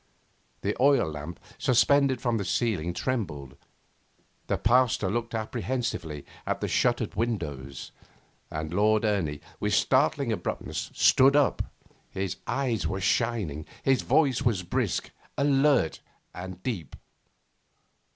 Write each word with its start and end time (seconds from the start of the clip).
The 0.61 0.75
oil 0.81 1.11
lamp, 1.11 1.39
suspended 1.59 2.19
from 2.19 2.37
the 2.39 2.43
ceiling, 2.43 2.91
trembled; 2.91 3.55
the 4.47 4.57
Pasteur 4.57 5.11
looked 5.11 5.35
apprehensively 5.35 6.25
at 6.47 6.59
the 6.59 6.67
shuttered 6.67 7.13
windows; 7.13 7.91
and 8.49 8.73
Lord 8.73 9.05
Ernie, 9.05 9.41
with 9.59 9.75
startling 9.75 10.31
abruptness, 10.31 10.89
stood 10.95 11.35
up. 11.35 11.61
His 12.09 12.37
eyes 12.47 12.87
were 12.87 12.99
shining. 12.99 13.67
His 13.83 14.01
voice 14.01 14.41
was 14.41 14.63
brisk, 14.63 15.11
alert, 15.37 15.99
and 16.33 16.63
deep. 16.63 16.95